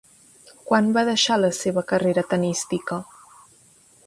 Quan 0.71 0.87
va 0.95 1.03
deixar 1.11 1.37
la 1.41 1.51
seva 1.59 1.83
carrera 1.93 2.25
tenística? 2.33 2.99